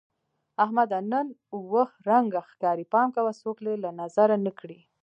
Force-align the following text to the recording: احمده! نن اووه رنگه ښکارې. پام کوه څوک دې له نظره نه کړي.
احمده! 0.63 0.99
نن 1.11 1.27
اووه 1.55 1.87
رنگه 2.09 2.41
ښکارې. 2.49 2.85
پام 2.93 3.07
کوه 3.15 3.31
څوک 3.41 3.57
دې 3.65 3.75
له 3.83 3.89
نظره 4.01 4.35
نه 4.45 4.51
کړي. 4.59 4.79